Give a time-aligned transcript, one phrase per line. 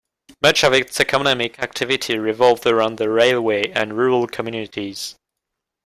[0.41, 5.13] Much of its economic activity revolved around the railway and rural communities.